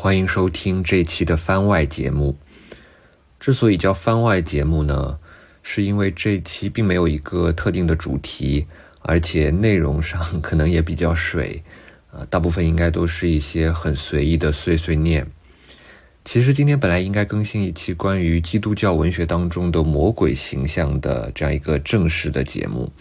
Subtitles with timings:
[0.00, 2.36] 欢迎收听这期的番外节目。
[3.40, 5.18] 之所以叫番外节目呢，
[5.60, 8.68] 是因为这期并没有一个特定的主题，
[9.02, 11.64] 而且内容上可能也比较水，
[12.12, 15.26] 啊，大部分应该都是一些很随意的碎碎念。
[16.24, 22.92] 其实今天本来应该更新一期关于基督教文学当中的魔鬼形象的这样一个正式的节目，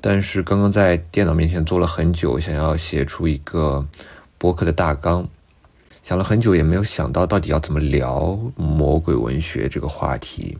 [0.00, 3.86] 但是刚刚在电脑面前坐了很久，想要写出一个
[4.38, 5.28] 博客的大纲。
[6.04, 10.58] 想了很久，也没有想到到底要怎么聊魔鬼文学这个话题。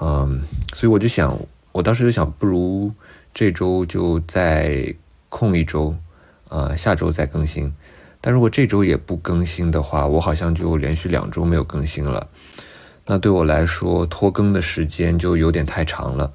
[0.00, 0.40] 嗯，
[0.72, 1.38] 所以我就想，
[1.70, 2.90] 我当时就想，不如
[3.34, 4.94] 这周就再
[5.28, 5.94] 空一周，
[6.48, 7.70] 呃，下周再更新。
[8.22, 12.26] 但如果这周也不更新的话，我好像就连续两周没有更新了。
[13.04, 16.32] 那对我来说，拖更的时间就有点太长了。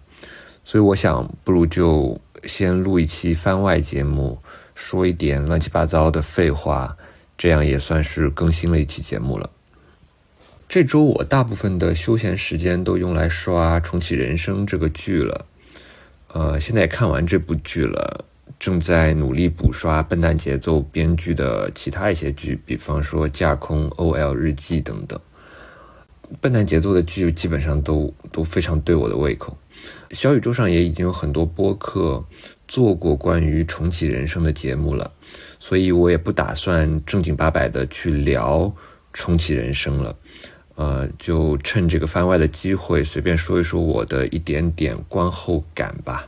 [0.64, 4.38] 所以我想，不如就先录一期番外节目，
[4.76, 6.96] 说一点乱七八糟的废话。
[7.42, 9.50] 这样也算是更新了一期节目了。
[10.70, 15.48] 这周我大部分的休闲时间都用来刷《重启人生》这个剧了。
[16.28, 18.26] 呃，现在也看完这部剧了，
[18.60, 24.36] 正在努力补刷笨蛋节奏编剧的其他一些剧，比方说《架空》《O.L.
[24.36, 25.20] 日记》等等。
[26.40, 29.58] 笨蛋节奏的剧基本上都都非常对我的胃口。
[30.12, 32.24] 小宇宙上也已经有很多播客
[32.68, 35.12] 做过关于《重启人生》的节目了。
[35.64, 38.74] 所以我也不打算正经八百的去聊
[39.14, 40.18] 重启人生了，
[40.74, 46.28] 呃，就趁这个番外的机会，随便说一说我的一点点观后感吧。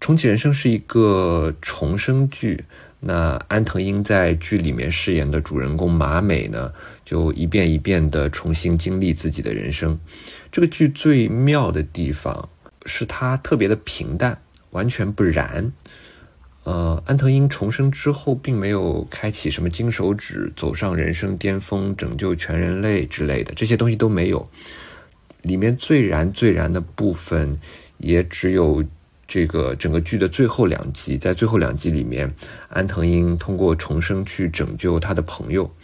[0.00, 2.64] 重启人生是一个重生剧，
[3.00, 6.72] 那安藤英在剧里面饰演的主人公马美呢，
[7.04, 9.98] 就一遍一遍的重新经历自己的人生。
[10.50, 12.48] 这个剧最妙的地方
[12.86, 15.70] 是它特别的平淡，完全不燃。
[16.68, 24.46] 呃，安藤英重生之后，并没有开启什么金手指、走上人生巅峰、拯救全人类之类的，这些东西都没有。
[25.40, 27.58] 里面最燃、最燃的部分，
[27.96, 28.84] 也只有
[29.26, 31.16] 这个整个剧的最后两集。
[31.16, 32.30] 在最后两集里面，
[32.68, 35.74] 安藤英通过重生去拯救他的朋友。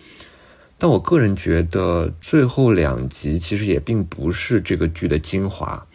[0.77, 5.87] 但我个人觉得，最后两集其实也并不是这个剧的精华。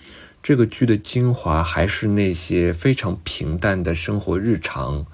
[0.50, 5.06] 这个剧的精华还是那些非常平淡的生活日常，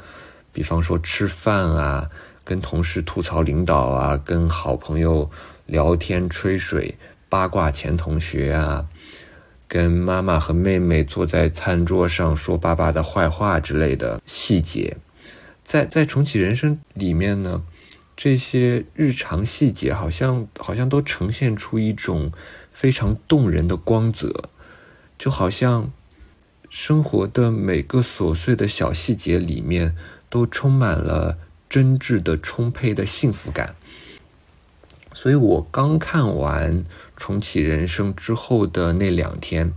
[0.54, 2.10] 比方说吃饭啊，
[2.46, 5.30] 跟同事吐槽领导啊，跟好朋友
[5.66, 6.96] 聊天吹水
[7.28, 8.88] 八卦前同学啊，
[9.68, 14.96] 跟妈妈和妹妹坐在餐桌上说爸爸的坏话之类的细节，
[15.66, 17.62] 在在重启人生里面呢，
[18.16, 22.32] 这些日常细节好像好像都呈现出一种
[22.70, 24.52] 非常动人的光泽。
[25.18, 25.92] 就好像
[26.70, 29.96] 生活的每个琐碎的小细节里面，
[30.30, 31.38] 都充满了
[31.70, 33.76] 真挚的、充沛的幸福感。
[35.14, 36.84] 所以我刚看完
[37.16, 39.72] 《重启人生》之后的那两天，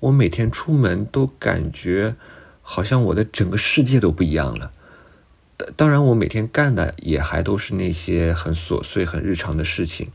[0.00, 2.16] 我每天出门都感觉
[2.60, 4.72] 好像我的整个世界都不一样了。
[5.76, 10.10] 当然，我每天干的也还都是那些很琐碎、很日常的事情。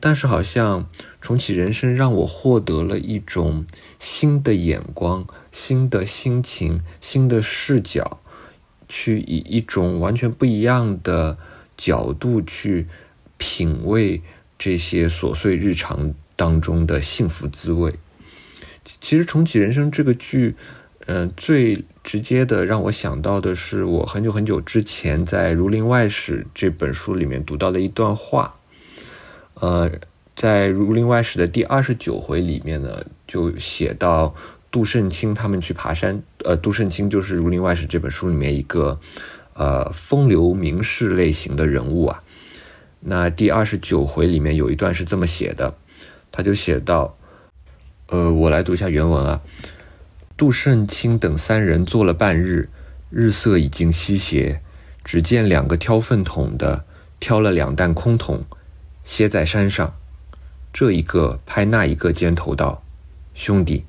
[0.00, 0.88] 但是，好像
[1.20, 3.66] 重启人生让我获得了一种
[3.98, 8.20] 新的眼光、新的心情、新的视角，
[8.88, 11.36] 去以一种完全不一样的
[11.76, 12.86] 角度去
[13.38, 14.22] 品味
[14.56, 17.96] 这些琐碎日常当中的幸福滋味。
[19.00, 20.54] 其实，重启人生这个剧，
[21.06, 28.54] 嗯，最直接的让我想到的是，我很久很久之前在《儒林外史》这本书里面读到的一段话。
[29.60, 29.90] 呃，
[30.36, 34.34] 在《儒林外史》的第二十九回里面呢，就写到
[34.70, 36.22] 杜慎卿他们去爬山。
[36.44, 39.00] 呃，杜慎卿就是《儒林外史》这本书里面一个
[39.54, 42.22] 呃风流名士类型的人物啊。
[43.00, 45.74] 那第二十九回里面有一段是这么写的，
[46.30, 47.16] 他就写到，
[48.06, 49.40] 呃，我来读一下原文啊。
[50.36, 52.68] 杜慎卿等三人坐了半日，
[53.10, 54.60] 日色已经西斜，
[55.02, 56.84] 只见两个挑粪桶的
[57.18, 58.44] 挑了两担空桶。
[59.08, 59.94] 歇在山上，
[60.70, 62.82] 这一个拍那一个肩头道
[63.34, 63.86] ：“兄弟，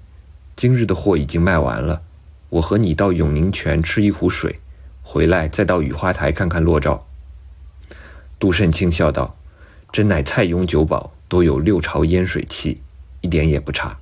[0.55, 2.01] 今日的货已经卖完了，
[2.47, 4.61] 我和你到永宁泉吃一壶水，
[5.03, 7.05] 回来再到雨花台看看落照。”
[8.39, 9.35] 杜慎卿笑道
[9.91, 12.81] ：“真乃菜永酒保，都有六朝烟水气，
[13.19, 13.99] 一点也不差。”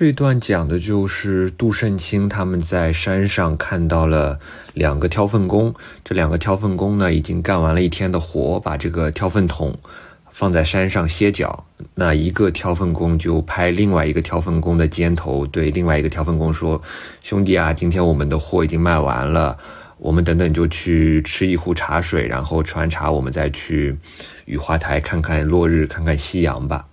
[0.00, 4.38] 这段讲的就是杜慎卿他们在山上看到了
[4.72, 5.74] 两个挑粪工，
[6.04, 9.76] 这两个挑粪工呢已经干完了一天的活，把这个挑粪桶
[10.30, 11.66] 放在山上歇脚。
[11.96, 16.80] 那一个挑粪工就拍另外一个挑粪工的肩头，对另外一个挑粪工说
[17.20, 19.58] ：“兄弟啊，今天我们的货已经卖完了，
[19.96, 23.98] 我们等等就去吃一壶茶水，然后吃完茶，我们再去
[24.44, 26.86] 雨花台看看落日，看看夕阳吧。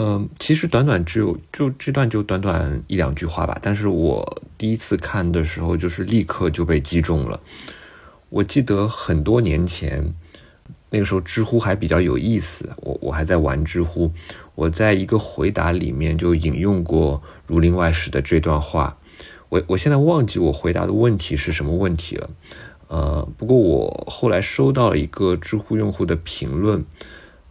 [0.00, 7.40] 嗯，其实短短只有就这段就短短一两句话吧，但是我第一次看的时候，就是立刻就被击中了。
[8.28, 10.14] 我记得很多年前，
[10.90, 14.12] 那个时候知乎还比较有意思，我我还在玩知乎，
[14.54, 18.96] 我在一个回答里面就引用过《儒林外史》的这段话。
[19.48, 22.30] 我我现在忘记我回答的问题是什么问题了，
[22.86, 26.84] 呃，不过我后来收到了一个知乎用户的评论。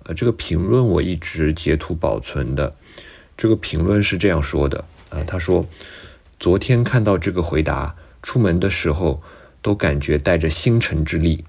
[0.08, 2.74] 呃，这个评论我一直截图保存的。
[3.36, 5.68] 这个评论是这样说的：呃，他说，
[6.40, 7.94] 昨天看到这个回答，
[8.24, 9.22] 出门的时候
[9.62, 11.44] 都感觉带着星辰之力。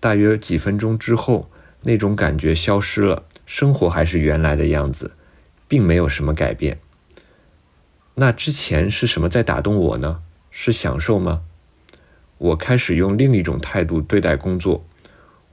[0.00, 1.48] 大约几分钟之后，
[1.82, 5.12] 那种感觉消失了，生活还是原来的样子，
[5.68, 6.80] 并没有什么改变。
[8.16, 10.20] 那之前是什么在打动我呢？
[10.50, 11.42] 是享受吗？
[12.38, 14.84] 我开始用另一种态度对待工作。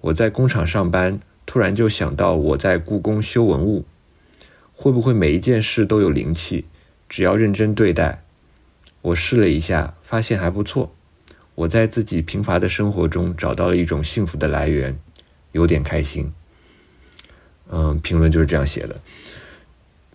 [0.01, 1.19] 我在工厂上班。
[1.49, 3.83] 突然就想到我在故宫修文物，
[4.71, 6.65] 会不会每一件事都有灵气？
[7.09, 8.23] 只要认真对待，
[9.01, 10.93] 我试了一下，发现还不错。
[11.55, 14.99] 我在自己贫乏的生活中找到了一种幸福的来源，
[15.51, 16.31] 有点开心。
[17.71, 19.01] 嗯，评论就是这样写的。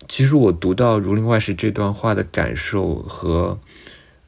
[0.07, 3.59] 其实我读到《儒林外史》这段话的感受和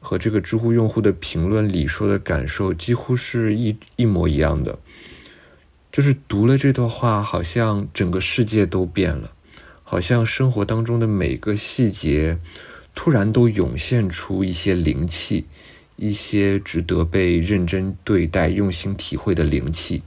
[0.01, 4.77] 和这个知乎用户的评论里说的感受几乎是一一模一样的。
[5.97, 9.33] 就是读了这段话，好像整个世界都变了，
[9.81, 12.37] 好像生活当中的每个细节，
[12.93, 15.47] 突然都涌现出一些灵气，
[15.95, 20.03] 一些值得被认真对待、用心体会的灵气。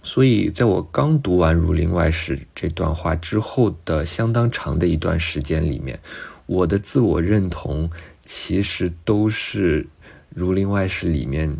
[0.00, 5.98] 所以，在我刚读完《儒林外史》这段话之后的相当长的一段时间里面，
[6.46, 7.90] 我的自我认同
[8.24, 9.82] 其实都是
[10.28, 11.52] 《儒林外史》里面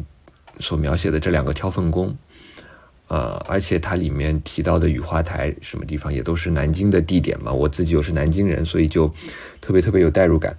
[0.60, 2.16] 所描写的这两个挑粪工。
[3.12, 9.06] 呃，而且它里面提到的雨花台什么地方也都是南京的地点嘛，我自己又是南京人，所以就
[9.60, 10.56] 特别特别有代入感。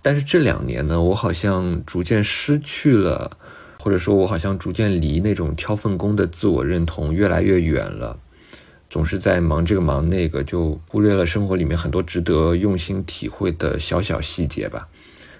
[0.00, 3.36] 但是这两年呢，我好像逐渐失去了，
[3.80, 8.16] 或者说我好像逐渐离那种挑粪工的自我认同越来越远了，
[8.88, 14.86] 总是在忙这个忙那个，就忽略了生活里面很多值得用心体会的小小细节吧。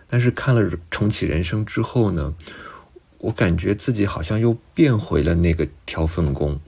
[0.08, 2.34] 但是看了《重启人生》之后呢？
[3.18, 6.60] 我感觉自己好像又变回了那个挑粪工，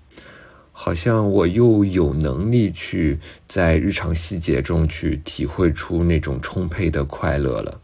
[0.73, 7.81] 好像我又有能力去在日常细节中去体会出那种充沛的快乐了。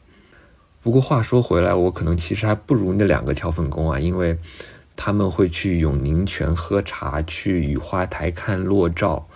[0.83, 4.37] 不过话说回来，我可能其实还不如那两个挑粪工啊，因为
[4.97, 9.27] 他们会去永宁泉喝茶，去雨花台看落照，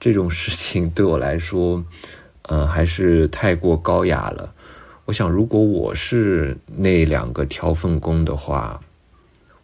[0.00, 1.84] 这种事情对我来说，
[2.42, 4.54] 嗯，还是太过高雅了。
[5.06, 8.80] 我想，如果我是那两个挑粪工的话，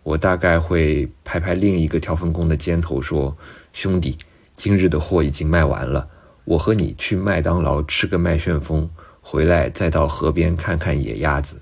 [0.02, 3.34] 我大概会拍拍另一个挑粪工的肩头，说
[3.72, 4.18] ：“兄弟，
[4.54, 6.06] 今日的货已经卖完了，
[6.44, 8.90] 我和你去麦当劳吃个麦旋风，
[9.22, 11.58] 回来再到河边看看野鸭子。”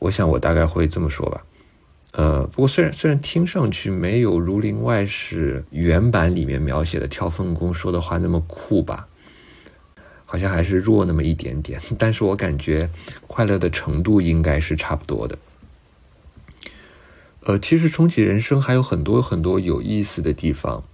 [0.00, 1.44] 我想，我大概会这么说吧。
[2.12, 9.06] 呃，不过虽然虽然听上去没有《儒林外史》原版里面描写的挑粪工说的话那么酷吧。
[10.30, 12.90] 好像还是弱那么一点点， 但是我感觉
[13.26, 15.38] 快乐的程度应该是差不多的。
[17.40, 20.84] 呃，其实重启人生还有很多很多有意思的地方，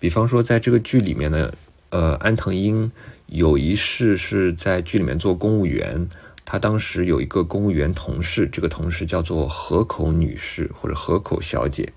[0.00, 1.52] 比方说在这个剧里面呢，
[1.90, 2.90] 呃，安藤英
[3.26, 6.08] 有一世是在剧里面做公务员，
[6.44, 11.92] 他当时有一个公务员同事，这个同事叫做河口女士或者河口小姐。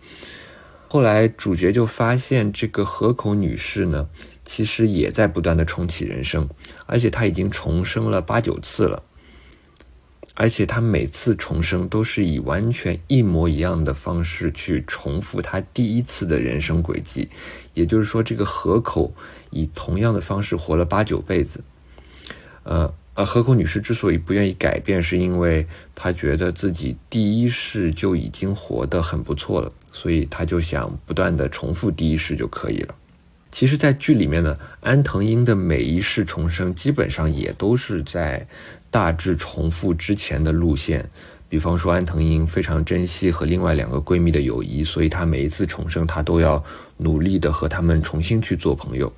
[0.93, 4.07] 后来主角就发现这个河口女士呢。
[4.45, 6.47] 其实也在不断的重启人生，
[6.85, 9.01] 而且她已经重生了八九次了，
[10.35, 17.29] 而且他每次重生都是以完全一模一样的方式去重复他第一次的人生轨迹，
[17.73, 19.13] 也就是说，这个河口
[19.51, 21.63] 以同样的方式活了八九辈子。
[22.63, 32.93] 呃，而河口女士之所以不愿意改变，是因为她觉得自己第一世就已经活得很不错了，所以她就想不断的重复第一世就可以了。
[33.49, 38.47] 其实，在剧里面呢，安藤英的每一世重生基本上也都是在
[38.89, 41.07] 大致重复之前的路线。
[41.47, 46.63] 比方说，安藤英非常珍惜和另外两个闺蜜的友谊，所以她每一次重生，她都要
[46.97, 49.13] 努力的和她们重新去做朋友。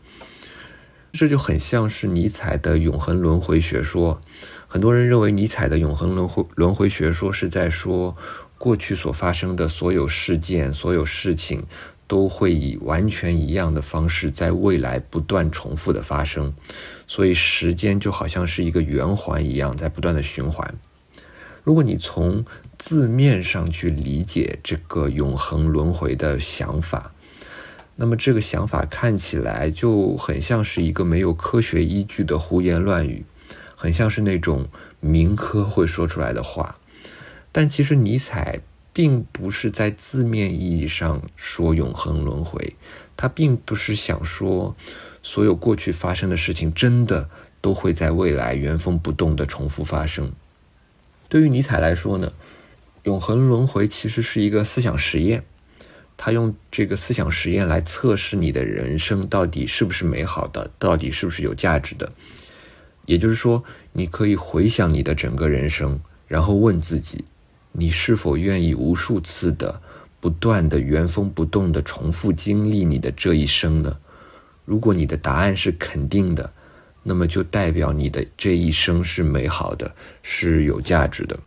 [1.14, 4.22] 这就很像是尼采的永恒轮回学说。
[4.68, 8.14] 很多人认为尼采的永恒轮回轮回学说是在说
[8.58, 11.66] 过去所发生的所有事件、所有事情。
[12.08, 16.54] 都会以完全一样的方式在未来不断重复的发生，
[17.08, 20.76] 所以时间就好像是一个圆环一样在不断的循环。
[21.64, 22.46] 如果你从
[22.78, 27.12] 字面上去理解这个永恒轮回的想法，
[27.96, 33.26] 那么这个想法看起来就很像是一个没有科学依据的胡言乱语，
[33.76, 34.68] 很像是那种
[35.00, 36.76] 民科会说出来的话。
[37.58, 38.60] 但其实尼采
[38.92, 42.76] 并不是在字面意义上说永恒轮回，
[43.16, 44.76] 他并不是想说
[45.24, 47.30] 所有过去发生的事情真的
[47.62, 50.34] 都会在未来原封不动的重复发生。
[51.30, 52.34] 对于尼采来说呢，
[53.04, 55.46] 永恒轮回其实是一个思想实验，
[56.18, 62.12] 他用这个思想实验来测试你的人生到底是不是美好的，到底是不是有价值的。
[63.06, 67.24] 也就是说，你可以回想你的整个人生，然后问自己，
[67.78, 69.82] 你是否愿意无数次的、
[70.20, 73.98] 不断的、原封不动的重复经历你的这一生呢？
[74.64, 76.52] 如果你的答案是肯定的。
[77.08, 81.38] 那么就代表你的这一生是美好的，是有价值的。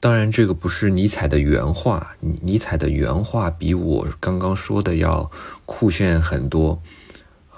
[0.00, 5.30] 当然，这个不是尼采的原话，尼采的原话比我刚刚说的要
[5.64, 6.82] 酷炫很多。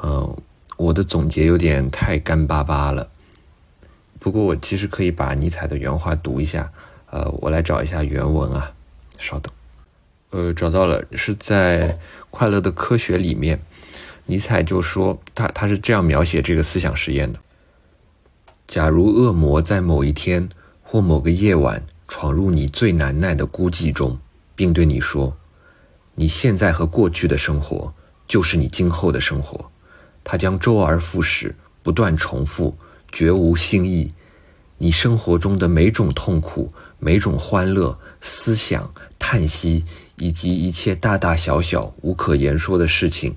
[0.03, 0.37] 嗯，
[0.77, 3.09] 我的总结有点太干巴巴了。
[4.19, 6.71] 不过，我其实可以把尼采的原话读一下。
[7.13, 8.73] 呃，我来找一下原文啊，
[9.19, 9.53] 稍等。
[10.31, 11.93] 呃，找到了，是在
[12.31, 13.61] 《快乐的科学》里面。
[14.25, 17.39] 尼采就说：“他他是这样描写这个思想实验的：
[18.67, 20.49] 假如恶魔在某一天
[20.83, 24.19] 或某个夜晚闯入你最难耐的孤寂中，
[24.57, 25.37] 并对你说，
[26.15, 27.93] 你现在和过去的生活
[28.27, 29.71] 就是你今后的生活，
[30.25, 32.75] 他将周而复始，不断重复，
[33.11, 34.15] 绝无新意。
[34.79, 36.73] 你生活中的每种痛苦、
[37.05, 39.85] 每种欢乐、思想、叹息，
[40.17, 43.35] 以及一切大大小小无可言说的事情。”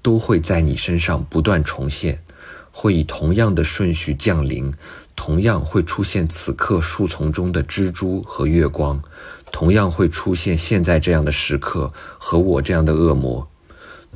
[0.00, 2.22] 都会在你身上不断重现，
[2.70, 4.72] 会以同样的顺序降临，
[5.16, 9.02] 同样会出现此刻树丛中的蜘蛛和月光，
[9.50, 13.46] 同样会出现现在这样的时刻和我这样的恶魔。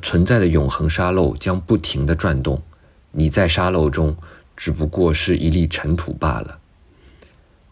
[0.01, 2.63] 存在的永恒沙漏将不停地转动，
[3.11, 4.15] 你在沙漏中
[4.55, 6.57] 只不过是一粒尘土罢了。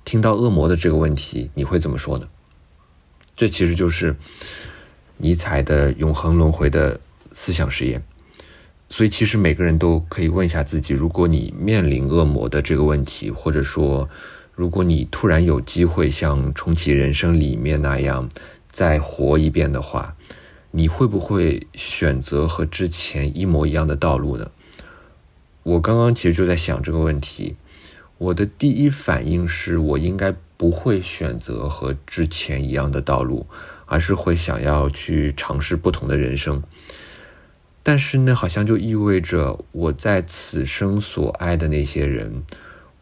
[0.03, 2.27] 听到恶魔的这个问题，你会怎么说呢？
[3.35, 4.15] 这其实就是
[5.17, 6.99] 尼采的永恒轮回的。
[7.33, 8.03] 思想实验，
[8.89, 14.09] 所以其实每个人都可以问一下自己：如果你面临恶魔的这个问题，或者说，
[14.53, 18.27] 如果你突然有机会像《重启人生》里面那样
[18.69, 20.13] 再活一遍的话，
[20.71, 24.51] 你会不会选择和之前一模一样的道路呢？
[25.63, 27.55] 我刚刚其实就在想这个问题，
[28.21, 33.47] 我的第一反应是我应该不会选择和之前一样的道路，
[33.87, 36.61] 而是会想要去尝试不同的人生。
[37.81, 42.43] 但是呢，好像就意味着我在此生所爱的那些人，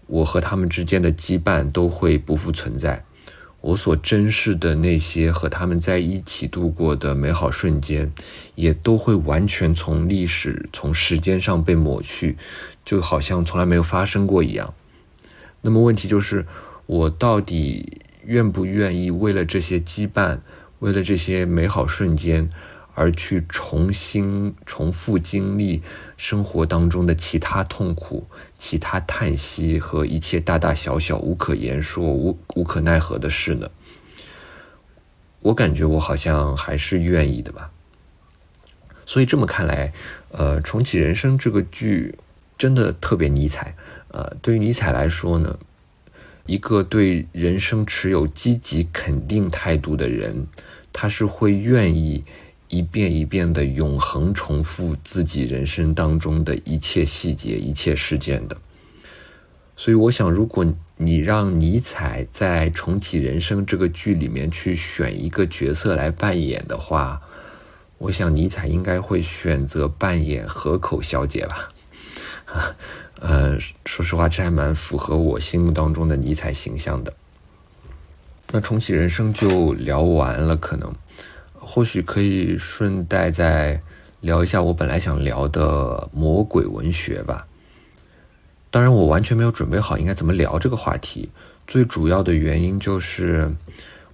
[0.08, 3.04] 我和他们之间的羁绊都会不复存在。
[3.60, 8.10] 我所珍视的那些和他们在一起度过的美好瞬间，
[8.56, 12.38] 也都会完全从历史、从时间上被抹去，
[12.86, 14.74] 就好像从来没有发生过一样。
[15.62, 16.46] 那么问题就是，
[16.86, 20.40] 我到底愿不愿意为了这些羁绊，
[20.80, 22.50] 为了这些美好瞬间？
[22.96, 25.82] 而去重新重复经历
[26.18, 33.70] 生活当中的其他痛苦、其他叹息和一切大大小小无可言说、无无可奈何的事呢？
[35.44, 37.72] 我感觉我好像还是愿意的吧。
[39.06, 39.94] 所以这么看来，
[40.32, 42.16] 呃，《重启人生》这个剧
[42.58, 43.78] 真的特别尼采。
[44.10, 45.58] 呃，对于尼采来说呢，
[46.46, 50.48] 一个对人生持有积极肯定态度的人，
[50.92, 52.24] 他是会愿意。
[52.72, 58.56] 一遍一遍的永恒重复自己人生当中的一切细节、一切事件的，
[59.76, 60.64] 所以我想，如果
[60.96, 67.20] 你让尼采在重启人生这个剧里面去选一个角色来扮演的话，
[67.98, 71.74] 我想尼采应该会选择扮演河口小姐吧。
[73.20, 77.14] 呃，说实话，这还蛮符合我心目当中的尼采形象的。
[78.52, 80.94] 那重启人生就聊完了，可能。
[81.54, 83.80] 或许可以顺带再
[84.22, 87.46] 聊一下我本来想聊的魔鬼文学吧。
[88.72, 91.30] 当然，我完全没有准备好应该怎么聊这个话题。
[91.68, 93.52] 最主要的原因就是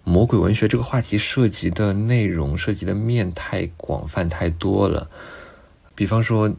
[0.04, 5.10] 魔鬼文学这个话题涉及的内容、涉及的面太广泛太多了。
[5.94, 6.54] 比方说，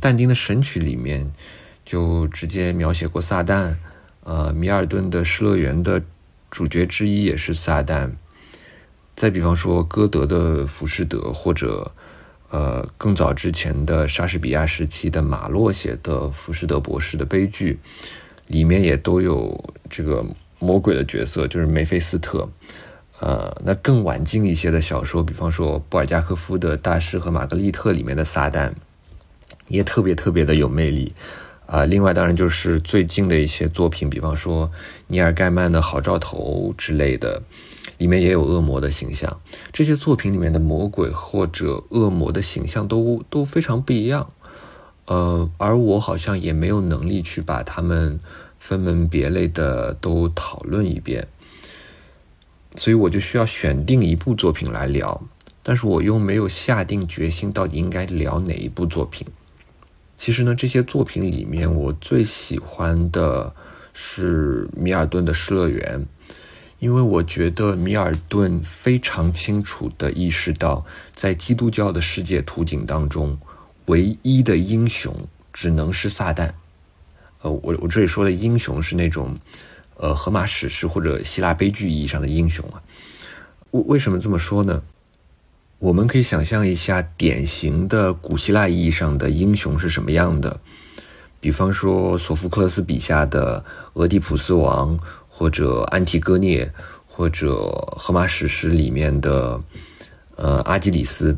[0.00, 1.32] 但丁的《神曲》里面
[1.84, 3.76] 就直接描写过撒旦。
[4.24, 6.02] 呃，米尔顿的《失乐园》的
[6.50, 8.12] 主角之一也是撒旦。
[9.14, 11.92] 再比方说，歌德的《浮士德》，或者，
[12.50, 17.78] 呃，更早之前的莎士比亚时期的马洛写的《浮士德博士》的悲剧，
[18.46, 20.24] 里面也都有这个
[20.58, 22.48] 魔鬼的角色，就是梅菲斯特。
[23.20, 28.72] 呃，那更晚近一些的小说，比方说布尔加科夫的《大师和玛格丽特》里面的撒旦，
[29.68, 31.12] 也特别特别的有魅力。
[31.72, 34.70] 啊，另外当然就是最近的一些作品，比方说
[35.06, 37.42] 尼尔盖曼的《好兆头》之类的，
[37.96, 39.40] 里面也有恶魔的形象。
[39.72, 44.28] 这些作品里面的魔鬼或者恶魔的形象都都非常不一样。
[45.06, 48.20] 呃，而我好像也没有能力去把他们
[48.58, 51.26] 分门别类的都讨论一遍。
[52.76, 55.22] 所以我就需要选定一部作品来聊，
[55.62, 59.26] 但是我又没有下定决心到底应该聊哪一部作品。
[60.22, 63.52] 其实呢，这些作品里面我最喜欢的
[63.92, 66.00] 是米尔顿的《失乐园》，
[66.78, 73.36] 因为我觉得米尔顿非常清楚地意识到，在基督教的世界图景当中，
[73.86, 75.12] 唯一的英雄
[75.52, 76.52] 只能是撒旦。
[77.40, 79.36] 呃，我我这里说的英雄是那种。
[79.96, 82.80] 呃，荷马史诗或者希腊悲剧意义上的英雄啊，
[83.72, 84.82] 为为什么这么说呢？
[85.82, 90.60] 我们可以想象一下，典型的古希腊意义上的英雄是什么样的？
[91.40, 94.96] 比方说，索福克勒斯笔下的俄狄浦斯王，
[95.28, 96.72] 或者安提戈涅，
[97.04, 97.58] 或者
[97.96, 99.60] 荷马史诗里面的
[100.36, 101.36] 呃阿基里斯，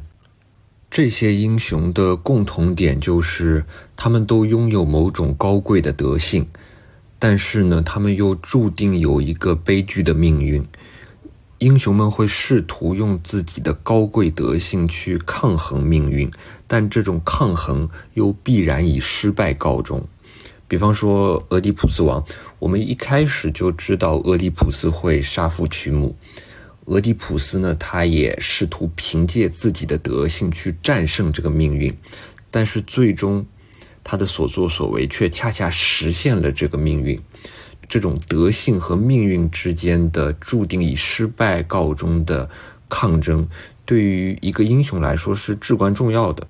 [0.91, 3.65] 这些英雄的共同点就是，
[3.97, 6.47] 他们都拥有某种高贵的德性。
[7.19, 10.69] 但是呢，他们又注定有一个悲剧的命运。
[11.59, 16.31] 英雄们会试图用自己的高贵德性去抗衡命运，
[16.67, 20.07] 但这种抗衡又必然以失败告终。
[20.67, 22.25] 比方说，俄狄浦斯王，
[22.59, 26.17] 我们一开始就知道俄狄浦斯会杀父娶母。
[26.87, 31.97] 俄狄浦斯呢，他也试图凭借自己的德性去战胜这个命运，
[32.51, 33.47] 但是最终。
[34.07, 37.19] 他的所作所为却恰恰实现了这个命运，
[37.89, 42.49] 这种德性和命运之间的注定以失败告终的
[42.89, 43.49] 抗争，
[43.85, 46.47] 对于一个英雄来说是至关重要的。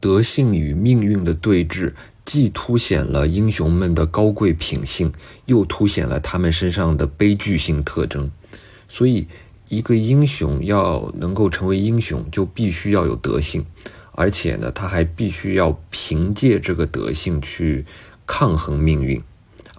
[0.00, 1.92] 德性与命运的对峙，
[2.24, 5.12] 既凸显了英雄们的高贵品性，
[5.46, 8.30] 又凸显了他们身上的悲剧性特征。
[8.88, 9.26] 所以，
[9.68, 13.64] 一个英雄要能够成为英雄，就必须要有德性。
[14.12, 17.84] 而且呢，他还必须要凭借这个德性去
[18.26, 19.22] 抗衡命运，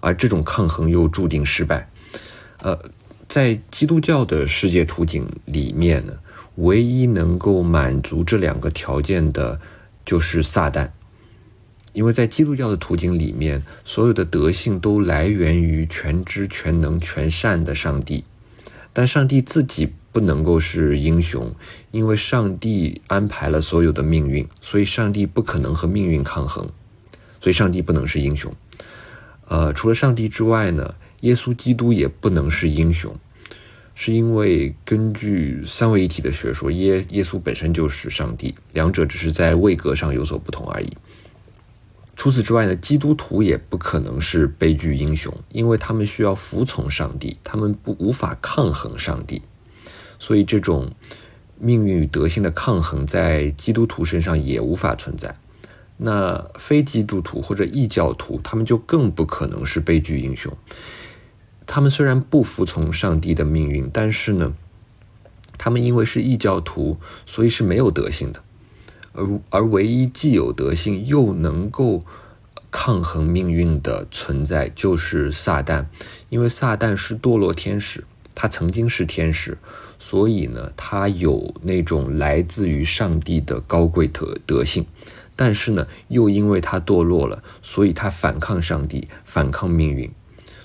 [0.02, 1.90] 而这种抗衡又注定失败。
[2.62, 2.78] 呃，
[3.28, 6.14] 在基督教的世界图景里面呢，
[6.56, 9.60] 唯一能够满足这两个条件的，
[10.06, 10.90] 就是撒旦。
[11.94, 18.24] 因为在基督教的图景里面，所有的德性都来源于全知全能全善的上帝，
[18.94, 19.94] 但上帝自己。
[20.12, 21.54] 不能够是英雄，
[21.92, 26.68] 因为上帝安排了所有的命运，所以上帝不可能和命运抗衡，
[27.40, 28.52] 所以上帝不能是英雄。
[29.50, 33.14] 呃，除了上帝之外呢，耶稣基督也不能是英雄，
[33.96, 40.96] 是因为根据三位一体的学说，耶耶稣本身就是上帝，两者只是在位格上有所不同而已。
[42.16, 49.42] 除此之外呢，基督徒也不可能是悲剧英雄，因为他们需要服从上帝，他们不无法抗衡上帝。
[50.20, 50.92] 所以，这种
[51.58, 55.34] 命运与德性的抗衡，在基督徒身上也无法存在。
[56.02, 60.52] 那非基督徒或者异教徒，他们就更不可能是悲剧英雄。
[61.68, 64.54] 他们虽然不服从上帝的命运，但是呢，
[65.58, 68.42] 他们因为是异教徒，所以是没有德性的。
[69.12, 72.06] 而而唯一既有德性又能够
[72.72, 75.86] 抗衡命运的存在，就是撒旦。
[76.30, 79.58] 因为撒旦是堕落天使，他曾经是天使。
[80.00, 84.86] 所以呢，他有那种来自于上帝的高贵德德性，
[85.42, 90.12] 但是呢，又因为他堕落了，所以他反抗上帝，反抗命运。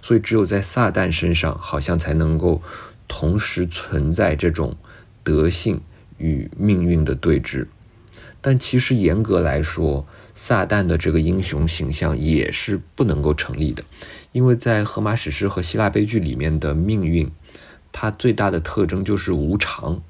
[0.02, 2.60] 所以只有在撒旦身上，好像才能够
[3.06, 4.76] 同时存在这种
[5.22, 5.80] 德性
[6.18, 7.68] 与命运的对峙。
[8.40, 13.84] 但其实严格来说，撒旦的这个英雄形象也是不能够成立的，
[14.32, 17.30] 因为在荷马史诗和希腊悲剧里面的命运。
[17.92, 20.02] 它最大的特征就是无常，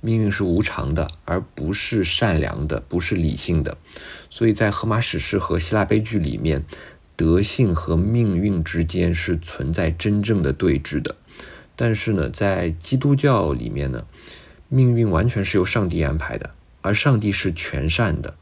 [0.00, 3.76] 命运是无常的，而不是善良的，不是理性的。
[4.30, 6.64] 所以在荷马史诗和希腊悲剧里面，
[7.16, 11.16] 德性和命运之间是存在真正的对峙的。
[11.74, 14.06] 但是呢，在基督教里面呢，
[14.68, 18.34] 命运完全是由上帝安排的，而上帝是全善的，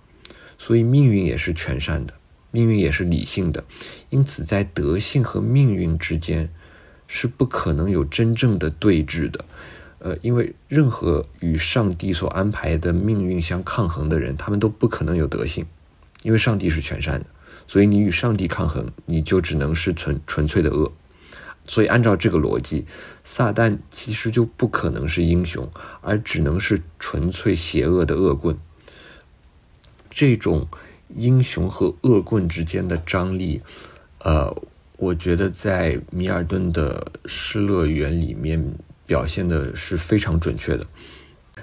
[0.58, 2.14] 所以命运也是全善的，
[2.50, 3.64] 命运也是理性的。
[4.10, 6.50] 因此，在德性和命运之间。
[7.08, 9.44] 是不可能有真正的对峙的，
[9.98, 15.64] 呃，因为任何与上帝所安排的命运相抗衡的人，他们都不可能有德性，
[16.22, 17.26] 因为上帝是全善的，
[17.66, 20.92] 所以你与上帝抗衡，你就只能是纯纯粹的恶。
[21.68, 22.86] 所以按照这个逻辑，
[23.24, 25.68] 撒旦其实就不可能是英雄，
[26.00, 28.56] 而只能是纯粹邪恶的恶棍。
[30.08, 30.68] 这种
[31.08, 33.60] 英雄和恶棍之间的张力，
[34.20, 34.56] 呃，
[34.96, 38.74] 我觉得在米尔顿的《失乐园》里面
[39.06, 40.86] 表现的是非常准确的。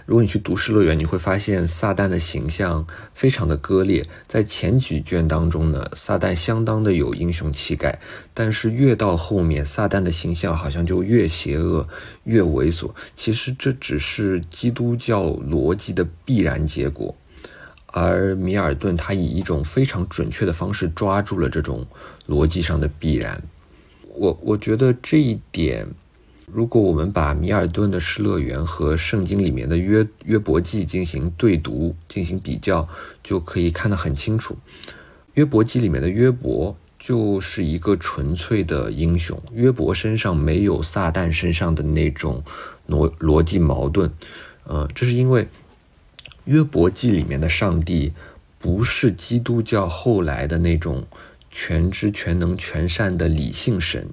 [0.06, 4.04] 如果你去读《失乐园》，你会发现撒旦的形象非常的割裂。
[4.28, 7.98] 在前几卷当中呢，撒旦相当的有英雄气概，
[8.34, 11.88] 但是越到后面，撒旦的形象好像就越邪恶、
[12.26, 12.92] 越猥琐。
[13.16, 17.16] 其实这只是基督教逻辑的必然结果，
[17.86, 21.88] 而米尔顿他以一种非常准确的方式抓住了这种
[22.28, 23.42] 逻辑上的必然。
[24.16, 25.88] 我我觉得这一点。
[26.54, 32.88] 如果我们把米尔顿的《失乐园》和圣经里面的约约伯记进行对读、进行比较，
[33.24, 34.56] 就可以看得很清楚。
[35.34, 42.44] 约伯记里面的约伯就是一个纯粹的英雄，约伯身上没有撒旦身上的那种
[42.88, 44.12] 逻逻辑矛盾。
[44.66, 45.48] 呃，这是因为
[46.46, 48.14] 约伯记里面的上帝
[48.60, 51.04] 不是基督教后来的那种
[51.50, 54.08] 全知全能全善的理性神。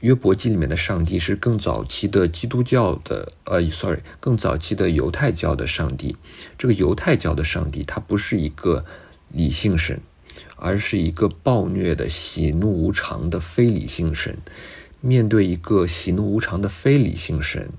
[0.00, 6.16] 约伯记里面的上帝是更早期的基督教的，呃，sorry，更早期的犹太教的上帝。
[6.56, 8.84] 这个犹太教的上帝，他不是一个
[9.32, 10.00] 理性神，
[10.54, 14.38] 而是一个暴虐的、喜怒无常的非理性神。
[15.00, 17.70] 面对一个喜怒无常的非理性神，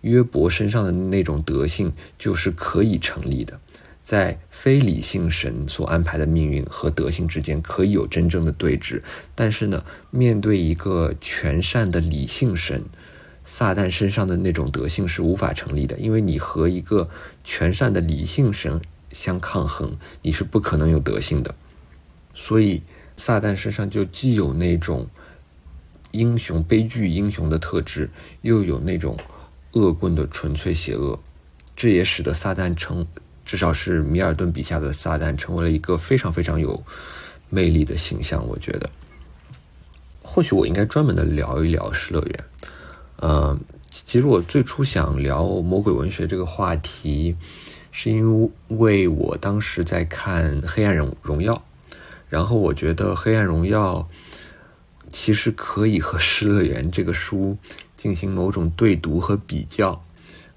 [0.00, 3.60] 约伯身上的那种德性就是可以成立的。
[4.08, 9.02] 在非理性神所安排的命运和德性之间可以有真正的对峙，
[9.34, 12.86] 但是呢，面对一个全善的理性神，
[13.44, 17.10] 撒旦身上的那种德性是无法成立的，因为你和一个
[17.44, 18.80] 全善的理性神
[19.12, 21.54] 相抗衡，你是不可能有德性的。
[22.32, 22.82] 所以，
[23.18, 25.06] 撒旦身上就既有那种
[26.12, 28.08] 英雄悲剧英雄的特质，
[28.40, 29.18] 又有那种
[29.72, 31.20] 恶棍的纯粹邪恶，
[31.76, 33.06] 这也使得撒旦成。
[33.48, 36.84] 至少是米尔顿笔下的撒旦成为了一个非常非常有
[37.48, 38.46] 魅力的形象。
[38.46, 38.90] 我觉得，
[40.22, 42.44] 或许我应该专门的聊一聊《失乐园》。
[43.16, 43.58] 呃，
[43.90, 47.34] 其实我最初想聊魔鬼文学这个话题，
[47.90, 51.54] 是因为我当时在看《黑暗荣荣耀》，
[52.28, 54.00] 然后我觉得《黑暗荣耀》
[55.10, 57.56] 其实可以和《失乐园》这个书
[57.96, 60.04] 进行某种对读和比较。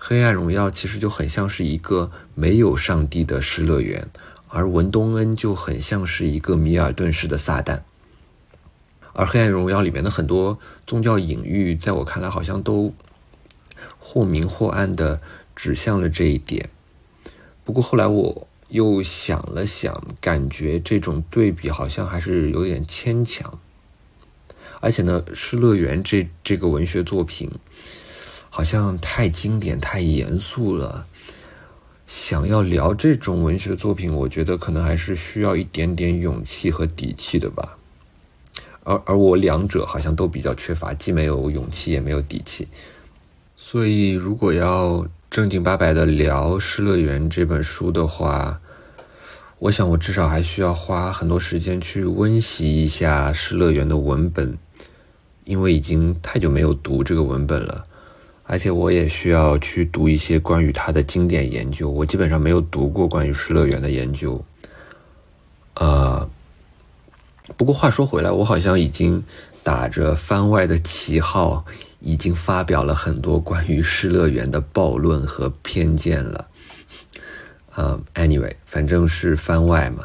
[0.04, 4.10] 黑暗荣耀其实就很像是一个没有上帝的失乐园，
[4.48, 7.82] 而文东恩就很像是一个米尔顿式的撒旦。
[9.14, 12.92] 而黑暗荣耀里面的很多宗教隐喻，在我看来好像都
[14.00, 15.22] 或明或暗的
[15.56, 16.68] 指向了这一点。
[17.64, 23.60] 不过后来我又想了想，感觉这种对比好像还是有点牵强。
[24.80, 27.52] 而且呢，失乐园这这个文学作品。
[28.54, 31.08] 好像太经典、太严肃了。
[32.06, 37.78] 想要聊这种文学作品，我觉得可能还是需要一点点勇气和底气的吧。
[38.84, 42.68] 而而我两者好像都比较缺乏，既没有勇气，也没有底气。
[43.56, 48.60] 所以，如果要正经八百的聊《失乐园》这本书的话，
[49.60, 54.58] 我想我至少还需要花很多时间去温习一下《失乐园》的文本，
[55.46, 57.84] 因为已经太久没有读这个文本了。
[58.52, 64.44] 而且我也需要去读一些关于他的经典研究，我基本上没有读过关于失乐园的研究。
[65.76, 66.30] 呃，
[67.56, 69.24] 不过话说回来，我好像已经
[69.64, 71.66] 打着番外的旗号，
[72.02, 76.46] 已经发表了很多关于失乐园的暴论和偏见了。
[77.76, 80.04] 呃，anyway，反正是番外嘛，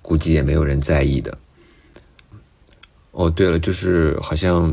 [0.00, 1.36] 估计也没有人在意的。
[3.10, 4.72] 哦，对了，就是好像。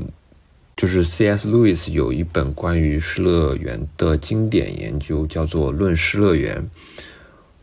[0.77, 1.49] 就是 C.S.
[1.49, 6.61] 路易斯有一本关于失乐园的经典研究，叫做《论失乐园》。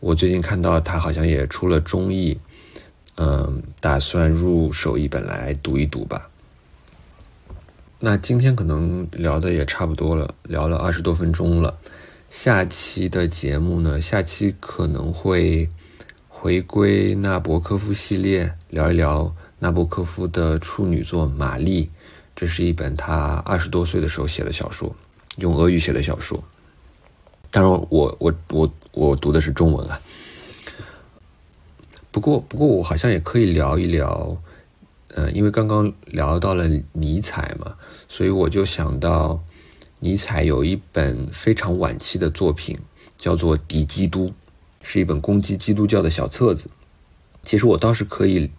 [0.01, 2.37] 我最近看到他好像也出了中译，
[3.15, 6.29] 嗯，打算入手一本来读一读吧。
[7.99, 11.73] 那今天可能聊的也差不多了，聊了二十多分钟了。
[12.29, 15.69] 下期的节目呢，下期可能会
[16.27, 21.85] 回归纳博科夫系列，聊一聊纳博科夫的处女作《玛丽》。
[22.35, 24.93] 这是一本他二十多岁的时候写的小说，
[25.37, 26.43] 用俄语写的小说。
[27.49, 30.01] 当然，我我我我读的是中文啊。
[32.11, 34.37] 不过，不过我好像也可以聊一聊，
[35.13, 37.75] 呃，因为刚刚聊到了尼采嘛，
[38.09, 39.41] 所以我就想到
[39.99, 42.77] 尼采有一本非常晚期的作品，
[43.17, 44.27] 叫做《敌基督》，
[44.83, 46.69] 是一本攻击基督教的小册子。
[47.43, 48.51] 其实我倒是可以。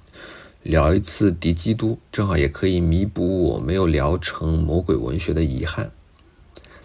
[0.66, 5.92] 聊一次《敌基督》，正好也可以弥补我没有聊成魔鬼文学的遗憾。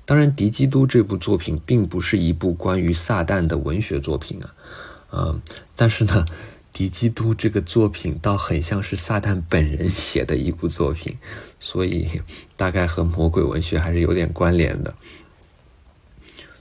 [0.06, 4.54] 当然，《敌基督》这部作品并不是一部关于撒旦的文学作品啊，
[5.12, 5.42] 嗯，
[5.76, 6.24] 但是呢，
[6.72, 11.18] 《敌基督》这个作品倒很像是撒旦本人写的一部作品，
[11.60, 12.22] 所以
[12.56, 14.94] 大概和魔鬼文学还是有点关联的。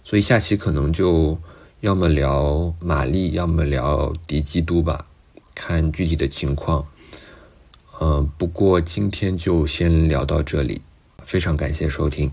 [0.02, 1.38] 所以下期可能就
[1.80, 5.04] 要么聊玛丽，要么聊敌基督吧，
[5.54, 6.86] 看具体的情况。
[8.00, 10.80] 嗯，不过今天就先聊到这里，
[11.24, 12.32] 非常感谢收听，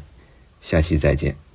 [0.62, 1.47] 下期再见。